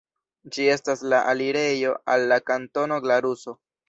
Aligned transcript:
Ĝi 0.53 0.63
estas 0.75 1.03
la 1.13 1.19
alirejo 1.33 1.91
al 2.13 2.25
la 2.31 2.39
Kantono 2.47 2.99
Glaruso. 3.05 3.55